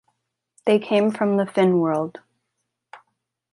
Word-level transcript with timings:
They 0.65 0.79
come 0.79 1.11
from 1.11 1.37
the 1.37 1.45
Finn 1.45 1.77
world. 1.79 2.17